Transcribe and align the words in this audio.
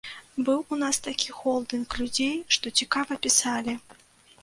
Быў 0.45 0.63
у 0.75 0.79
нас 0.83 0.99
такі 1.09 1.35
холдынг 1.41 1.95
людзей, 2.01 2.35
што 2.59 2.75
цікава 2.83 3.23
пісалі. 3.27 3.81